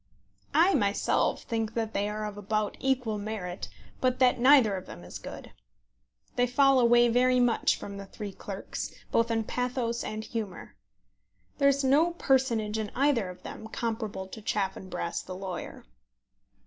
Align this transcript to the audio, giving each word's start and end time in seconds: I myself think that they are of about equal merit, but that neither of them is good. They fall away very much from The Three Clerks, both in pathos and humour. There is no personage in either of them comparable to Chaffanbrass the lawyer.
I 0.55 0.73
myself 0.73 1.43
think 1.43 1.75
that 1.75 1.93
they 1.93 2.09
are 2.09 2.25
of 2.25 2.35
about 2.35 2.75
equal 2.79 3.19
merit, 3.19 3.69
but 3.99 4.17
that 4.17 4.39
neither 4.39 4.75
of 4.75 4.87
them 4.87 5.03
is 5.03 5.19
good. 5.19 5.51
They 6.37 6.47
fall 6.47 6.79
away 6.79 7.07
very 7.07 7.39
much 7.39 7.77
from 7.77 7.97
The 7.97 8.07
Three 8.07 8.31
Clerks, 8.33 8.95
both 9.11 9.29
in 9.29 9.43
pathos 9.43 10.03
and 10.03 10.23
humour. 10.23 10.75
There 11.59 11.69
is 11.69 11.83
no 11.83 12.13
personage 12.13 12.79
in 12.79 12.91
either 12.95 13.29
of 13.29 13.43
them 13.43 13.67
comparable 13.67 14.25
to 14.29 14.41
Chaffanbrass 14.41 15.21
the 15.21 15.35
lawyer. 15.35 15.85